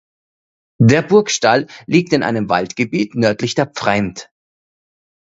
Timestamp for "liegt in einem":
1.85-2.49